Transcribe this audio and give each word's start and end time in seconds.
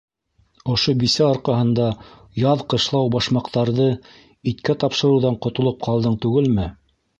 Ошо 0.75 0.93
бисә 1.03 1.27
арҡаһында 1.33 1.89
яҙ 2.45 2.63
ҡышлау 2.75 3.13
башмаҡтарҙы 3.17 3.87
иткә 4.55 4.79
тапшырыуҙан 4.87 5.41
ҡотолоп 5.47 5.89
ҡалдың 5.89 6.21
түгелме? 6.27 6.69